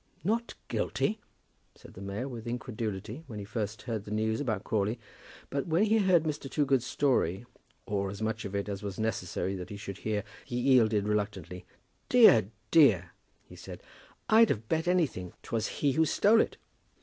"Not 0.23 0.55
guilty!" 0.67 1.19
said 1.75 1.93
the 1.93 2.01
mayor, 2.01 2.27
with 2.27 2.47
incredulity, 2.47 3.23
when 3.27 3.37
he 3.37 3.45
first 3.45 3.83
heard 3.83 4.03
the 4.03 4.09
news 4.09 4.41
about 4.41 4.63
Crawley. 4.63 4.99
But 5.51 5.67
when 5.67 5.83
he 5.83 5.99
heard 5.99 6.23
Mr. 6.23 6.49
Toogood's 6.49 6.87
story, 6.87 7.45
or 7.85 8.09
as 8.09 8.19
much 8.19 8.43
of 8.43 8.55
it 8.55 8.67
as 8.67 8.81
it 8.81 8.85
was 8.85 8.99
necessary 8.99 9.53
that 9.53 9.69
he 9.69 9.77
should 9.77 9.99
hear, 9.99 10.23
he 10.43 10.59
yielded 10.59 11.07
reluctantly. 11.07 11.65
"Dear, 12.09 12.47
dear!" 12.71 13.11
he 13.45 13.55
said. 13.55 13.83
"I'd 14.27 14.49
have 14.49 14.67
bet 14.67 14.87
anything 14.87 15.33
'twas 15.43 15.67
he 15.67 15.91
who 15.91 16.05
stole 16.05 16.41
it." 16.41 16.57